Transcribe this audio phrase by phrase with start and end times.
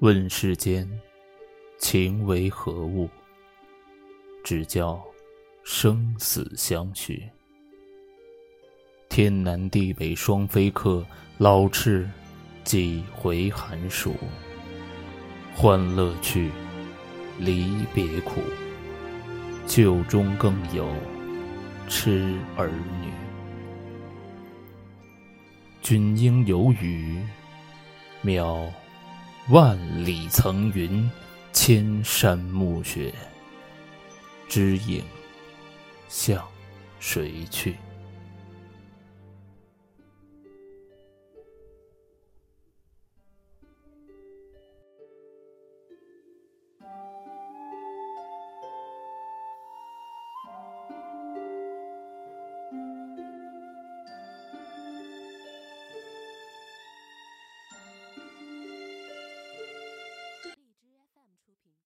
[0.00, 0.88] 问世间
[1.76, 3.06] 情为何物？
[4.42, 4.98] 只教
[5.62, 7.22] 生死相许。
[9.10, 11.04] 天南地北双飞客，
[11.36, 12.08] 老翅
[12.64, 14.14] 几回寒暑。
[15.54, 16.50] 欢乐去，
[17.38, 18.40] 离别苦。
[19.66, 20.90] 旧中更有
[21.90, 22.70] 痴儿
[23.02, 23.10] 女。
[25.82, 27.22] 君应有语，
[28.24, 28.66] 渺
[29.48, 31.10] 万里层云，
[31.52, 33.12] 千山暮雪，
[34.48, 35.02] 知影
[36.08, 36.46] 向
[37.00, 37.74] 谁去？